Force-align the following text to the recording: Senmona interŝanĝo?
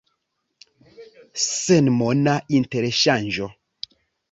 Senmona 1.43 2.35
interŝanĝo? 2.61 3.53